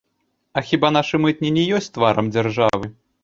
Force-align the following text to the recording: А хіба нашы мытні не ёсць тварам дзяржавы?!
А 0.59 0.63
хіба 0.69 0.89
нашы 0.97 1.15
мытні 1.25 1.53
не 1.59 1.67
ёсць 1.81 1.91
тварам 1.99 2.33
дзяржавы?! 2.37 2.93